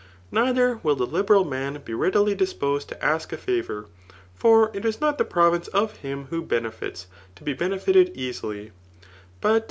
Neither 0.31 0.77
will 0.81 0.95
the 0.95 1.05
liberal 1.05 1.45
man 1.45 1.79
be 1.85 1.93
readily 1.93 2.33
disposed, 2.33 2.89
to 2.89 3.05
ask 3.05 3.31
a 3.31 3.37
favour; 3.37 3.85
for 4.33 4.71
it 4.75 4.83
is 4.83 4.99
not 4.99 5.19
the 5.19 5.23
province 5.23 5.67
of 5.67 5.97
him 5.97 6.25
who 6.31 6.41
be 6.41 6.59
nefits, 6.59 7.05
to 7.35 7.43
be 7.43 7.53
benefited 7.53 8.09
easily. 8.15 8.71
But. 9.41 9.59